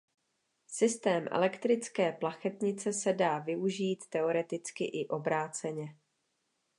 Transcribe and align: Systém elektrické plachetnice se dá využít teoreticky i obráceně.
Systém 0.67 1.25
elektrické 1.31 2.11
plachetnice 2.11 2.93
se 2.93 3.13
dá 3.13 3.39
využít 3.39 3.99
teoreticky 4.09 4.85
i 4.85 5.07
obráceně. 5.07 5.95